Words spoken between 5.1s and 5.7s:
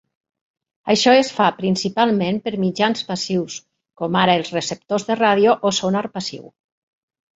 de ràdio